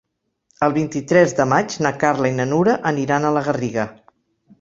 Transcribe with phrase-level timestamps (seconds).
[0.67, 3.85] El vint-i-tres de maig na Carla i na Nura aniran a la Garriga.